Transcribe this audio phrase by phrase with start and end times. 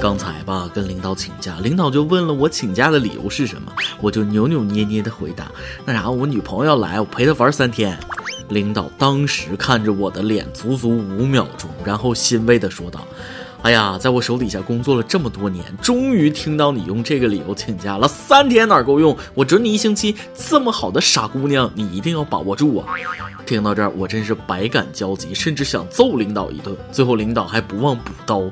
[0.00, 5.52] 刚才吧，跟领导请假，领导就问了我请假的理由是什么，我就扭扭捏捏的回答，
[5.84, 7.98] 那啥，我女朋友要来，我陪她玩三天。
[8.48, 13.06] 领导当时看着我的脸，足足五秒钟，然后欣慰的说道
[13.62, 18.08] ：“哎呀，在我手底下工作了这么多年，终于听到你用这个理由请假了。
[18.08, 19.16] 三天哪够用？
[19.34, 20.16] 我准你一星期。
[20.34, 22.88] 这么好的傻姑娘，你一定要把握住啊！”
[23.46, 26.74] 听到这儿，我真是百感交集，甚至想揍领导一顿。
[26.90, 28.42] 最后，领导还不忘补刀。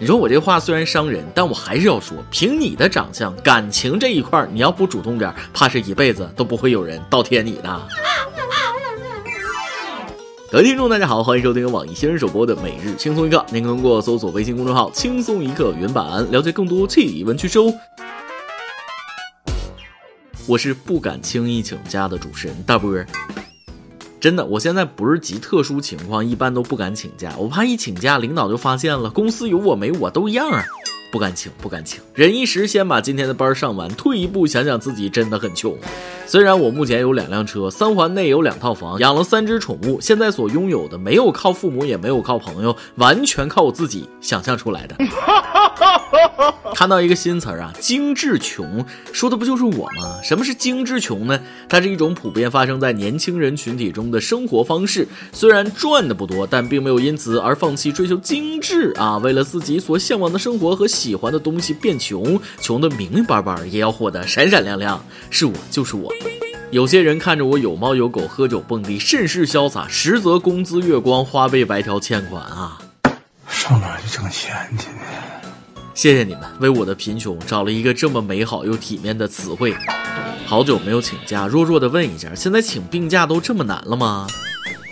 [0.00, 7.88] 你说我这话虽然伤人，但我还是要说，凭你的长相，感情这一块，你要不主动点，怕是一辈子都不会有人倒贴你的。
[10.52, 17.74] 各位听众，大家好，欢迎收听由网易新闻首播的《每日轻松一刻》，您可通过搜索微信公众号“轻松一刻”原版了解更多气温趋势哦。
[20.46, 23.04] 我是不敢轻易请假的主持人大波儿。
[24.20, 30.64] 真的，我现在不是极特殊情况，一般都不敢请假，我怕一请假，领导就发现了，公司有我没我都一样啊，
[31.10, 35.76] 不敢请，不敢请，忍一时，先把今天的班上完，退一步想想自己真的很穷。
[36.26, 44.96] 虽然我目前有两辆车，三环内有两套房，养了三只宠物，现在所拥有的没有靠父母，也没有靠朋友，完全靠我自己想象出来的。
[46.74, 50.20] 看到一个新词儿啊，精致穷，说的不就是我吗？
[50.22, 51.40] 什么是精致穷呢？
[51.68, 55.08] 它是一种普遍发生在年轻人群体中的生活方式。
[55.32, 59.16] 虽然赚的不多，但并没有因此而放弃追求精致啊。
[59.16, 65.00] 为了自己所向往的生活和喜欢的东西变穷，穷的明明白白，也要活得闪闪亮亮。
[65.30, 66.12] 是我，就是我。
[66.72, 72.78] 有些人看着我有猫有狗，喝酒蹦迪，甚是潇洒，实则工资月光，花呗白条欠款啊！
[73.48, 75.82] 上哪去挣钱去呢？
[75.94, 79.74] 谢谢你们为我的贫穷找了一个这么美好又体面的词汇。
[80.46, 84.26] 好久没有请假，弱弱的问一下，现在请病假都这么难了吗？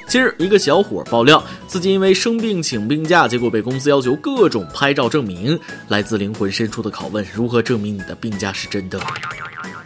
[0.09, 5.59] 近日，一个小伙爆料自己因为生病请病假，结果被公司要求各种拍照证明。
[5.89, 9.01] 来自灵魂深处的拷问：如何证明你的病假是真的？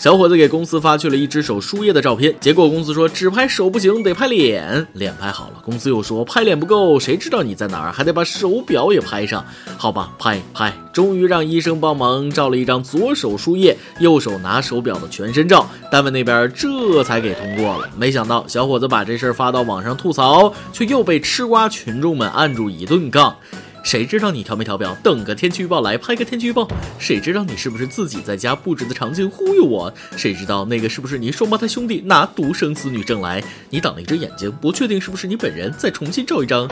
[0.01, 4.87] 小伙子给公司发去了一只手输液的照片，结果公司说只拍手不行，得拍脸。
[4.95, 9.45] 脸拍好了，公司又说拍脸不够，谁知道你在哪儿，还得把手表也拍上。
[9.77, 17.87] 好吧，拍拍，终于让医生帮忙照了一张左手输液、右手拿手表的全身照，单位那边这才给通过了。
[17.95, 23.37] 没想到小伙子把这事儿发到网上吐槽，却又被吃瓜群众们按住一顿杠。
[23.83, 24.97] 谁知道你调没调表？
[25.03, 26.69] 等个天气预报来拍个天气预报。
[26.99, 29.93] 谁知道你是不是自己在家布置的场景忽悠我？
[30.17, 33.43] 谁知道那个是不是你双胞胎兄弟拿独生子女证来？
[33.71, 36.69] 你挡了一只眼睛，不确定是不是你本人，再重新照一张。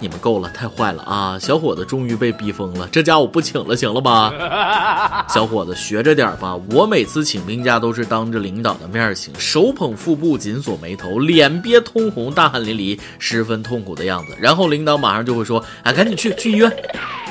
[0.00, 1.38] 你们够了，太坏了啊！
[1.38, 5.24] 小伙子终于被逼疯了，这家我不请了，行了吧？
[5.28, 14.36] 小伙子学着点吧，我每次请病假都是当着领导的面请，手捧腹部，紧锁眉头，脸憋通红，大汗淋漓，十分痛苦的样子。
[14.38, 16.70] 然后领导马上就会说：“哎，赶紧去去医院。”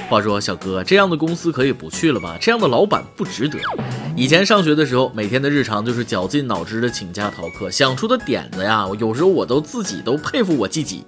[0.10, 2.38] 话说小哥，这样的公司可以不去了吧？
[2.40, 3.58] 这样的老板不值得。
[4.16, 11.04] 以前上学的时候，每天的日常就是绞尽脑汁的请假逃课，想出的点子呀，有时候我都自己都佩服我自己。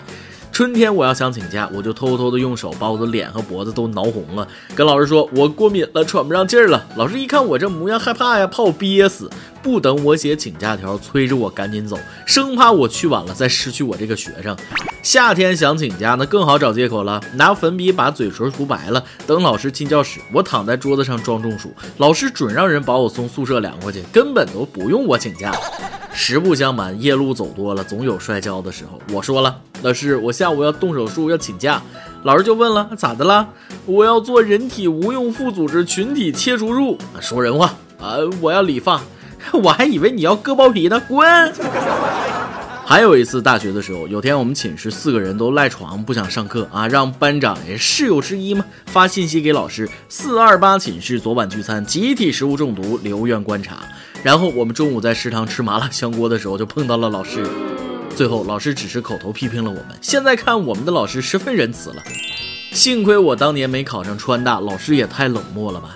[0.56, 6.82] 春天我要想请假，我就偷偷的用手把我的脸和脖子都挠红了，跟老师说我过敏了，喘不上气儿了。
[6.96, 9.30] 老师一看我这模样，害怕呀，怕我憋死，
[9.62, 14.56] 不等我写请假条，催着我赶紧走，生怕我去晚了再失去我这个学生。
[15.04, 25.54] 夏天想请假，那更好找借口了，拿粉笔把嘴唇涂白了，等老师进教室，我躺在桌子上装中暑，老师准让人把我送宿舍凉快去，根本都不用我请假。
[26.18, 29.00] 实不相瞒，夜路走多了，总有摔跤的时候。
[29.14, 31.82] 我说了，老师，我下午要动手术，要请假。
[32.24, 33.48] 老师就问了，咋的了？
[33.86, 36.98] 我要做人体无用副组织群体切除术。
[37.20, 38.16] 说人话啊！
[38.40, 39.02] 我要理发，
[39.62, 41.00] 我还以为你要割包皮呢。
[41.06, 41.54] 滚！
[42.86, 53.80] 还有一次大学的时候，有天我们寝室四个人都赖床不想上课啊，让班长也室友之一嘛发信息给老师：四二八寝室昨晚聚餐，集体食物中毒，留院观察。
[54.26, 57.48] 然后我们中午在食堂吃麻辣香锅的时候，就碰到了老师。
[58.16, 59.96] 最后老师只是口头批评了我们。
[60.02, 62.02] 现在看我们的老师十分仁慈了。
[62.72, 65.96] 幸亏我当年没考上川大，老师也太冷漠了吧。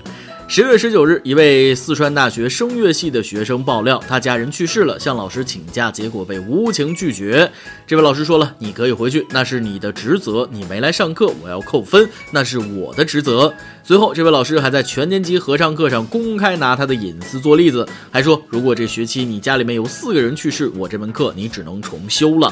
[0.51, 7.51] 十月十九日，一位四川大学声乐系的学生爆料，他家人去世了，向老师请假，结果被无情拒绝。
[7.85, 10.49] 这位老师说了：“你可以回去，那是你的职责。
[10.51, 13.53] 你没来上课，我要扣分，那是我的职责。”
[13.83, 22.51] 随后，这位老师还在全年级合唱课上公开拿他的隐私做例子，还说：“如果这学期你家里面有四个人去世，我这门课你只能重修了。”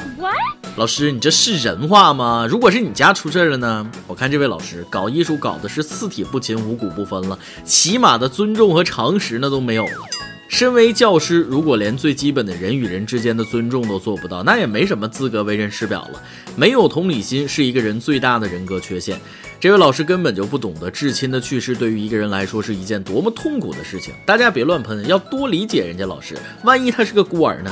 [0.76, 2.46] 老师，你这是人话吗？
[2.48, 3.90] 如果是你家出事了呢？
[4.06, 7.36] 我看这位老师搞艺术搞的是四体不勤五谷不分了，
[7.88, 9.92] 起码的尊重和常识那都没有了。
[10.46, 16.22] 身为教师，如果连最基本的人与人之间的尊重都做不到，那也没什么资格为人师表了。
[16.54, 19.18] 没有同理心是一个人最大的人格缺陷。
[19.58, 24.12] 这位老师根本就不懂得至亲的去世对于一个人来说是一件多么痛苦的事情。
[24.26, 26.36] 大家别乱喷，要多理解人家老师。
[26.64, 27.70] 万一他是个孤儿呢？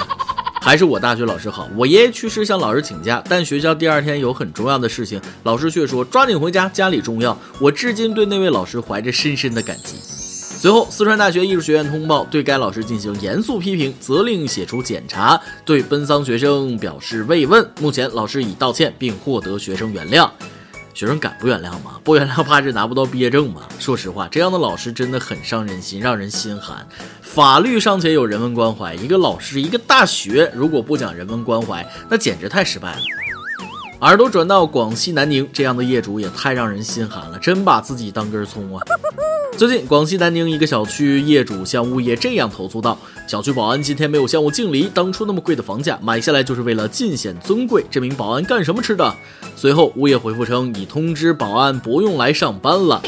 [0.66, 1.68] 还是我大学老师好。
[1.76, 7.38] 我爷爷去世向老师请假，但学校第二天有很重要的事情，老师却说抓紧回家，家里重要。
[7.60, 9.94] 我至今对那位老师怀着深深的感激。
[10.58, 17.64] 随后，四川大学艺术学院通报对该老师进行严肃批评，责令写出检查，对奔丧学生表示慰问。
[17.80, 20.28] 目前，老师已道歉并获得学生原谅。
[20.96, 22.00] 学生敢不原谅吗？
[22.02, 23.60] 不原谅怕是拿不到毕业证吗？
[23.78, 26.88] 说实话，这样的老师真的很伤人心，让人心寒。
[27.20, 33.02] 法律尚且有人文关怀，一个老师，一个大学，如果不讲人文关怀，那简直太失败了。
[34.00, 38.84] 耳朵转到广西南宁，这样的业主也太让人心寒了，真把自己当根葱啊！
[39.56, 47.82] 最近，广西南宁一个小区业主向物业这样投诉道：“小区保安今天没有向我敬礼，当初那么贵的房价买下来就是为了尽显尊贵。
[47.90, 49.14] 这名保安干什么吃的？”
[49.56, 53.00] 随后，物业回复称已通知保安不用来上班了。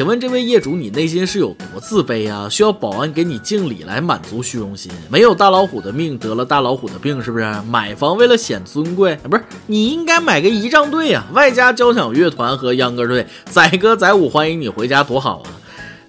[0.00, 2.48] 请问这位业主，你内心是有多自卑啊？
[2.48, 4.90] 需要保安给你敬礼来满足虚荣心？
[5.10, 7.44] 没有大老虎的命，得了大老虎的病，是不是？
[7.68, 9.28] 买房为了显尊贵啊？
[9.30, 15.59] 不是，你应该买个仪仗队啊，外加交响乐团和秧歌队，载歌载舞欢迎你回家，多好啊！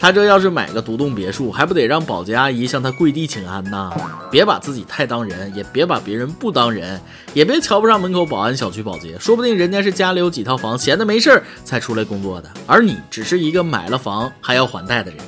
[0.02, 3.94] 他这要是买个独栋别墅，还不得让保洁阿姨向他跪地请安呐？
[4.32, 7.00] 别把自己太当人，也别把别人不当人，
[7.36, 15.20] 也别瞧不上门口保安、小区保洁，说不定人家是家里有几套房，闲的没事儿才出来工作的，而你只是一个买了房还要还贷的人。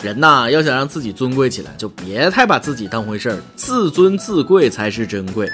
[0.00, 5.46] 人呐，要想让自己尊贵起来，就别太把自己当回事儿，自尊自贵才是珍贵。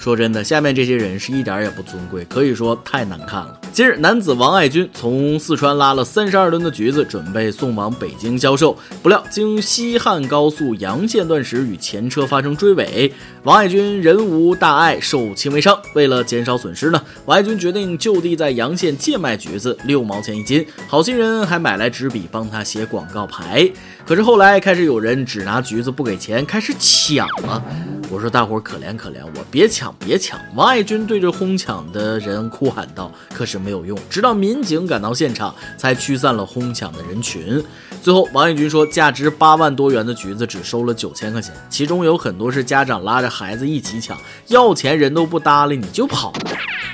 [0.00, 3.60] 说真的，下面这些人是一点也不尊贵，可以说太难看了。
[3.70, 13.12] 近日，男子王爱军从四川拉了三十二吨的橘子，准备送往北京销售，不料经西汉高速阳县段时与前车发生追尾。
[13.42, 15.78] 王爱军人无大碍，受轻微伤。
[15.94, 20.66] 为了减少损失呢，王爱军决定就地在阳县贱卖橘子，六毛钱一斤。
[20.88, 23.70] 好心人还买来纸笔帮他写广告牌。
[24.06, 27.62] 可是后来开始有人只拿橘子不给钱，开始抢了。
[28.10, 30.36] 我说大伙儿可怜可怜我，别抢别抢！
[30.56, 33.10] 王爱军对着哄抢的人哭喊道。
[33.32, 37.62] 可是没有用，直到民警赶到现场，才驱散了哄抢的人群。
[38.02, 44.18] 最后，王爱军说，价值八万多元的橘子只收了九千块钱，其中有很多是家长拉着孩子一起抢，
[44.48, 46.32] 要钱人都不搭理你就跑。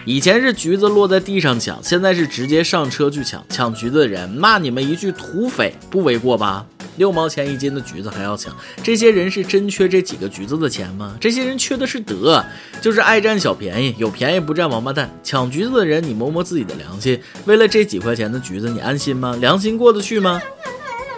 [0.04, 3.42] 以前是橘子落在地上抢，现在是直接上车去抢。
[3.48, 6.66] 抢橘子的人骂你们一句土匪，不为过吧？
[6.96, 11.16] 六毛钱一斤的橘子还要抢，这些人是真缺这几个橘子的钱吗？
[11.20, 12.44] 这些人缺的是德，
[12.81, 15.10] 就是爱占小便宜，有便宜不占王八蛋。
[15.22, 19.37] 抢橘子的人，你摸摸自己的良心，为了这几块钱的橘子，你安心吗？
[19.40, 20.40] 良心过得去吗？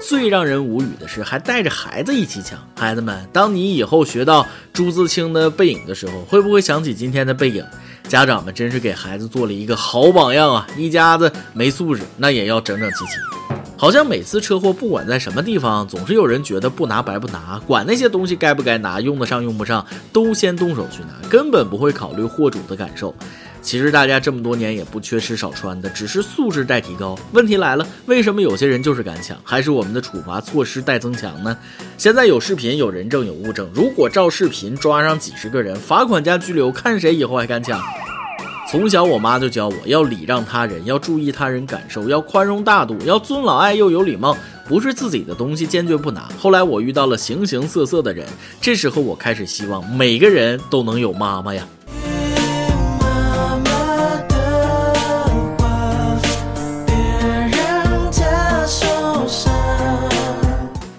[0.00, 2.58] 最让人无语的是，还带着孩子一起抢。
[2.76, 7.64] 孩子们，当你以后学到朱自清的《背影》的时候，会不会想起今天的背影？
[8.08, 10.66] 家长们真是给孩子做了一个好榜样啊！
[10.78, 13.47] 一家子没素质，那也要整整齐齐。
[13.80, 23.14] 好像每次车祸，不管在什么地方，总是有人觉得不拿白不拿，管那些东西该不该拿，用得上用不上，都先动手去拿，根本不会考虑货主的感受。
[23.62, 27.16] 其实大家这么多年也不缺吃少穿的，只是素质待提高。
[27.30, 29.38] 问题来了，为什么有些人就是敢抢？
[29.44, 31.56] 还是我们的处罚措施待增强呢？
[31.96, 37.80] 现在有视频、有人证、有物证，如果照视频抓上几十个人，罚款加拘留，看谁以后还敢抢？
[38.70, 44.36] 从小，我妈就教我要礼让他人，要注意他人感受，要宽容大度，要尊老爱幼有礼貌，
[44.66, 46.28] 不是自己的东西坚决不拿。
[46.38, 48.26] 后来我遇到了形形色色的人，
[48.60, 51.66] 这时候我开始希望每个人都能有妈妈呀。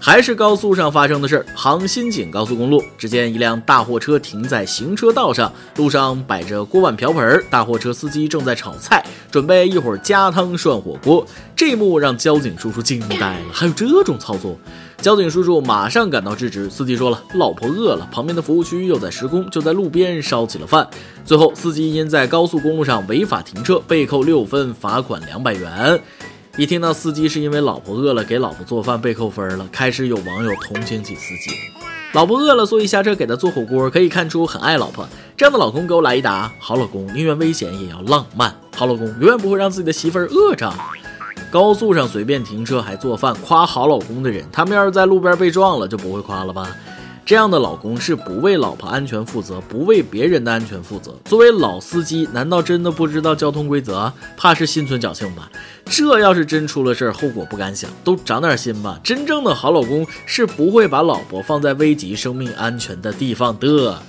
[0.09, 11.23] 还是高速上发生的事儿，杭新景高速公路，只见一辆大货车停在行车道上，路上摆着锅碗瓢盆，大货车司机正在炒菜，准备一会儿加汤涮火锅。
[11.55, 14.57] 这一幕让交警叔叔惊呆了，还有这种操作！
[14.99, 20.89] 交警叔叔马上赶到制止，司机说了，老婆饿了，旁边的服务区又在施工，就在路边烧起了饭。
[21.23, 26.01] 最后，司机因在高速公路上违法停车，被扣六分，罚款两百元。
[26.57, 31.51] 一听到司机是因为老婆饿了给老婆做饭被扣分了，开始有网友同情起司机。
[32.13, 35.07] 老婆饿了，所以下车给他做火锅，可以看出很爱老婆。
[35.37, 40.73] 这样的老公给我来一打，好老公宁愿危险也要浪漫，好老公永远不会让自己的媳妇儿饿着。
[41.51, 46.75] 高速上随便停车还做饭，夸好老公的人，他们要是在路边被撞了就不会夸了吧？
[47.25, 51.15] 这样的老公是不为老婆安全负责，不为别人的安全负责。
[51.25, 54.11] 作为老司机，难道真的不知道交通规则？
[54.35, 55.51] 怕是心存侥幸吧？
[55.85, 57.89] 这要是真出了事儿，后果不敢想。
[58.03, 58.99] 都长点心吧！
[59.03, 64.01] 真正的好老公是不会把老婆放在危及生命安全的地方的。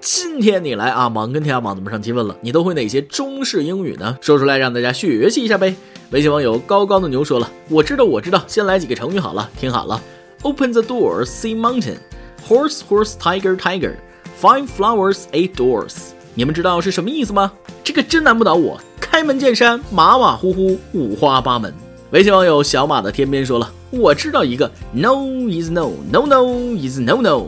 [0.00, 4.18] 今天你来啊，忙跟天涯网怎么上期问了，你都会哪些中式英语呢？
[4.20, 5.74] 说出来让大家学习一下呗。
[6.10, 10.00] 微信网友高高的牛说了，我知道，我知道，先来几个成语好了，听好了。
[10.42, 11.98] Open the door, see mountain.
[12.46, 13.96] Horse, horse, tiger, tiger.
[14.40, 15.94] Five flowers, eight doors.
[16.34, 17.52] 你们知道是什么意思吗？
[17.82, 18.80] 这个真难不倒我。
[19.00, 21.74] 开门见山，马马虎虎，五花八门。
[22.10, 27.46] 微信网友小马的天边说了，我知道一个，No is no, no no is no no。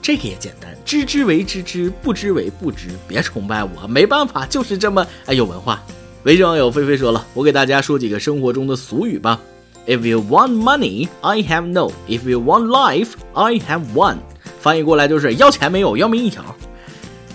[0.00, 2.88] 这个也简单，知之为知之，不知为不知。
[3.08, 5.82] 别崇拜我，没办法，就是这么哎有文化。
[6.22, 9.40] 微信网友菲菲说了，我给大家说几个生活中的俗语吧。
[9.87, 11.91] If you want money, I have no.
[12.07, 14.17] If you want life, I have one.
[14.59, 16.43] 翻译过来就是要钱没有，要命一条。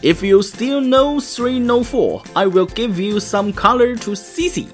[0.03, 4.51] If you still know three, no four, I will give you some color to see
[4.51, 4.67] see.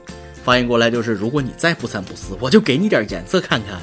[0.45, 3.81] 翻译过来就是如果你再不三不四，我就给你点颜色看看。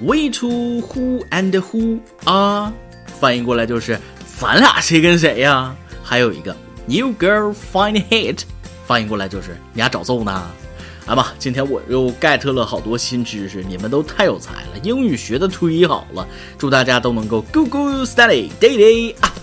[0.00, 2.72] We two who and who are？
[3.20, 3.98] 翻译过来就是
[4.38, 5.74] 咱俩谁跟谁呀？
[6.02, 6.56] 还有一个
[6.86, 8.42] You girl find hit，
[8.86, 10.50] 翻译过来就是你俩找揍呢。
[11.09, 16.27] 来吧，今天我又 get 了好多新知识，你们都太有才了，英语学的忒好了。
[16.55, 19.33] 祝大家都能够 go go study daily 啊！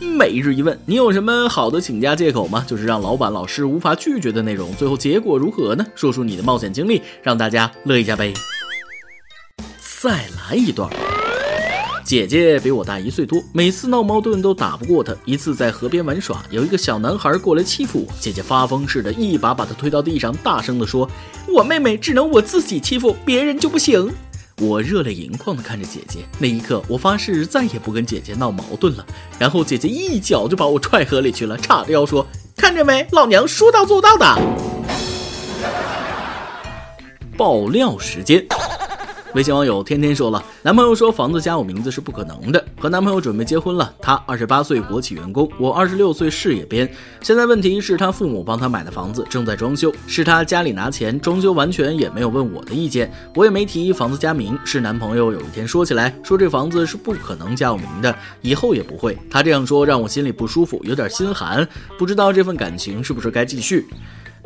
[0.00, 2.64] 每日一问，你有什么好的请假借口吗？
[2.66, 4.74] 就是让老板、老师无法拒绝的内容。
[4.76, 5.84] 最后结果如何呢？
[5.94, 8.32] 说出你的冒险经历，让大家乐一下呗。
[10.00, 10.90] 再来一段。
[12.08, 15.14] 姐姐比我大一岁多，每次闹矛盾都打不过她。
[15.26, 21.06] 一次在河边玩耍，有一个小男孩过来欺负我，姐姐发疯似的，一把把他推到地上，大声地说
[21.54, 24.10] ：“我妹妹只能我自己欺负，别人就不行。”
[24.58, 29.04] 我热泪盈眶地看着姐姐，那一刻我发誓再也不跟姐姐闹矛盾了。
[29.38, 34.40] 然后姐姐一脚就把我踹河里去了，叉着腰说：“看着没，老娘说到做到的。”
[37.36, 38.46] 爆料时间。
[39.34, 42.64] 微信网友天天说了，男朋友说房子加我名字是不可能的。
[42.80, 46.90] 和男朋友准备结婚了，他二十八岁国企员工，我二十六岁事业编。
[47.20, 54.58] 现在问题是他父母帮他买的房子正在装修，是他家里拿钱装修，完全也没有问我的意见，我也没提房子加名。
[54.64, 59.16] 是男朋友有一天说起来，说这房子是不可能加我名的，以后也不会。
[59.30, 61.68] 他这样说让我心里不舒服，有点心寒，
[61.98, 63.86] 不知道这份感情是不是该继续。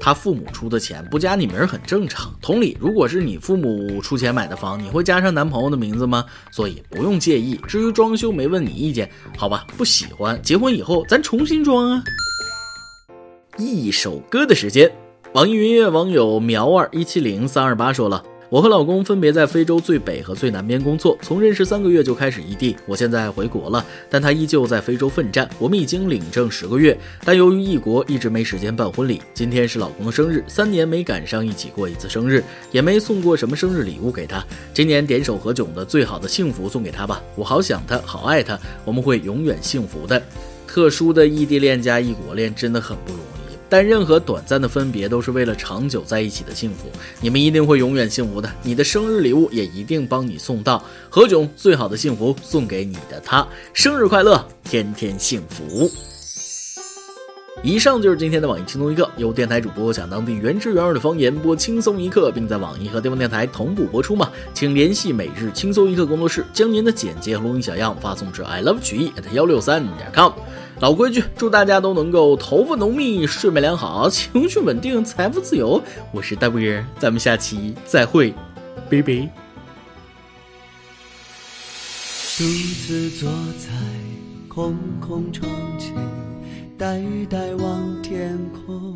[0.04, 2.35] 他父母出的钱不加你名很正常。
[2.42, 6.25] 同理，如果是你父母出钱买的房，你会加上男朋友的名字吗？
[6.50, 7.54] 所以不用介意。
[7.68, 9.64] 至于装修，没问你意见，好吧？
[9.76, 12.02] 不喜欢，结婚以后咱重新装啊。
[13.56, 14.90] 一首歌的时间，
[15.35, 18.25] 网易云音乐网友苗二一七零三二八说了。
[18.52, 22.76] 我和老公分别在非洲最北和最南边工作，从认识三个月就开始异地。
[22.85, 25.49] 我现在回国了，但他依旧在非洲奋战。
[25.59, 26.94] 我们已经领证十个月，
[27.25, 29.23] 但由于异国，一直没时间办婚礼。
[29.32, 34.44] 今天是老公的生日，三年没赶上一起过一次生日，也没送过什么生日礼物给他。
[34.75, 40.23] 今年点首何炅的最好的幸福送给他吧，我好想他，好爱他，我们会永远幸福的。
[40.66, 43.32] 特殊的异地恋加异国恋真的很不容易。
[43.73, 46.88] 但任何短暂的分别都是为了长久在一起的幸福，
[47.23, 48.47] 你们一定会永远幸福的。
[48.62, 50.85] 你的生日礼物也一定帮你送到。
[51.09, 55.91] 何炅最好的幸福送给你的他，生日快乐，天天幸福。
[57.62, 64.31] 以上就是今天的网易轻松一刻，由电台主播讲当地原汁原味的方言播轻松一刻，并在网易和地方电台同步播出吗？
[64.52, 70.31] 请联系每日轻松一刻工作室，将您的简介和录音小样发送至 i love 曲艺 at 幺六三点 com。
[70.81, 75.81] 老规矩，祝大家都能够头发浓密、睡眠良好、情绪稳定、财富自由。
[76.12, 78.35] 我是大贵人，咱们下期再会，
[78.91, 79.29] 拜拜。
[82.37, 82.45] 独
[82.87, 83.69] 自坐在
[84.49, 85.49] 空空窗
[85.79, 85.95] 前，
[86.76, 87.00] 呆
[87.31, 88.37] 呆望天
[88.67, 88.95] 空，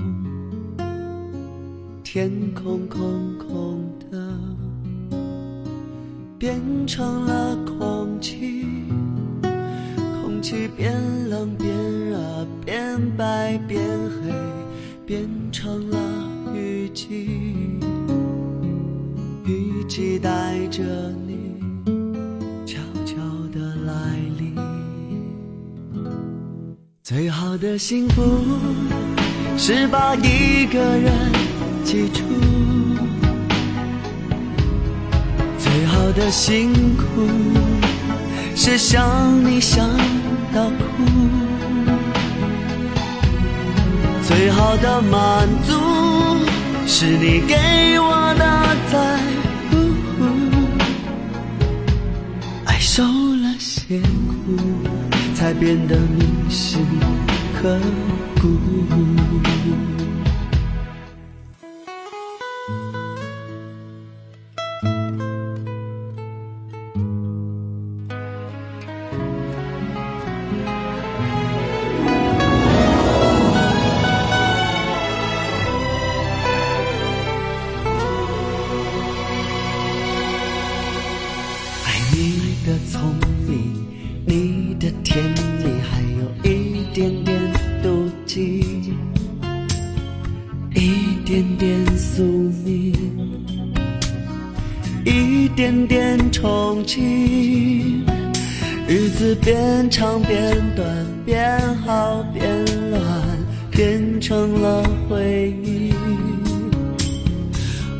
[2.02, 4.18] 天空空空的，
[6.36, 8.66] 变成了空气。
[10.48, 10.94] 气变
[11.28, 11.74] 冷变
[12.08, 14.32] 热变白变黑，
[15.04, 15.98] 变成了
[16.54, 17.80] 雨季。
[19.44, 20.84] 雨季带着
[21.26, 21.58] 你
[22.64, 23.16] 悄悄
[23.52, 23.92] 的来
[24.38, 24.54] 临。
[27.02, 28.22] 最好的幸福
[29.58, 31.12] 是把一个人
[31.82, 32.22] 记住。
[35.58, 37.04] 最好的辛苦
[38.54, 39.90] 是想你想。
[40.56, 40.74] 到哭，
[44.22, 45.74] 最好的满足
[46.86, 49.18] 是你给我的在
[49.68, 49.76] 乎。
[52.64, 54.56] 爱受了些苦，
[55.34, 56.86] 才变得铭心
[57.60, 57.78] 刻
[58.40, 58.58] 骨。
[95.06, 98.02] 一点点憧憬。
[98.88, 100.84] 日子变长变短，
[101.24, 102.44] 变好变
[102.90, 103.00] 乱，
[103.70, 105.92] 变成了回忆，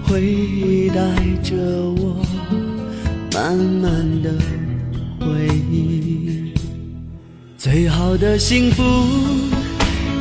[0.05, 1.01] 回忆带
[1.45, 1.55] 着
[2.01, 2.17] 我。
[3.33, 4.31] 慢慢的
[5.21, 6.53] 回忆，
[7.57, 8.83] 最好的幸福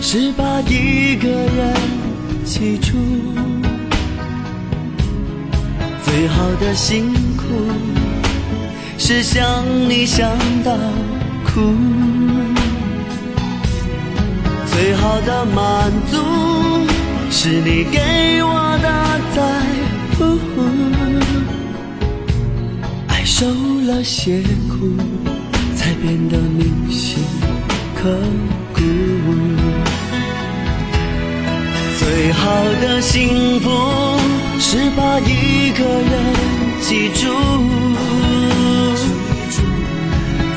[0.01, 1.73] 是把一个人
[2.43, 2.97] 记住，
[6.17, 7.43] 最好的辛苦
[8.97, 10.31] 是想你想
[10.63, 10.71] 到
[11.43, 11.75] 哭，
[14.65, 16.17] 最好的满足
[17.29, 19.41] 是你给我的在
[20.17, 20.39] 乎。
[23.09, 23.45] 爱受
[23.85, 24.95] 了些苦，
[25.75, 27.21] 才变得铭心
[27.93, 28.17] 刻
[28.73, 28.79] 骨。
[31.99, 33.69] 最好的幸福
[34.59, 36.33] 是把一个人
[36.81, 37.23] 记住，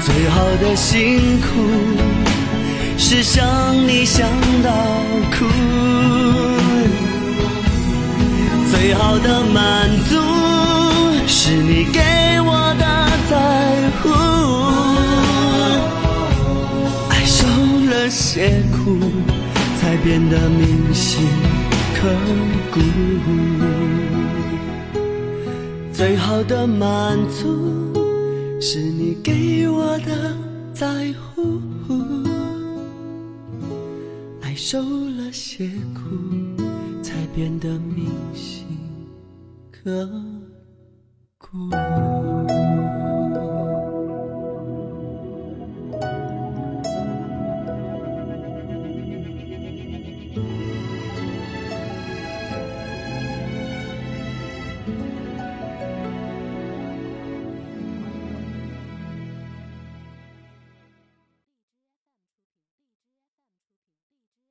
[0.04, 1.46] 最好的辛苦
[2.96, 3.46] 是想
[3.86, 4.28] 你想
[4.62, 4.70] 到
[5.30, 5.46] 哭，
[8.70, 10.16] 最好的满足
[11.26, 12.00] 是你给
[12.40, 12.84] 我的
[13.28, 13.36] 在
[14.00, 14.10] 乎。
[17.10, 17.46] 爱受
[17.90, 18.98] 了些苦，
[19.80, 21.26] 才变得铭心
[22.00, 22.08] 刻
[22.72, 22.78] 骨。
[25.92, 27.92] 最好的满足
[28.60, 30.32] 是你给我的
[30.72, 31.60] 在乎。
[34.40, 36.62] 爱受了些苦，
[37.02, 38.64] 才变得铭心
[39.72, 40.08] 刻
[41.36, 41.68] 骨。